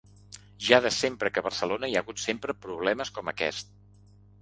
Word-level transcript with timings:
Ja 0.67 0.79
de 0.85 0.91
sempre 1.01 1.31
que 1.35 1.43
a 1.43 1.47
Barcelona 1.49 1.91
hi 1.91 1.99
ha 1.99 2.03
hagut 2.07 2.25
sempre 2.25 2.59
problemes 2.67 3.17
com 3.19 3.35
aquest. 3.37 3.75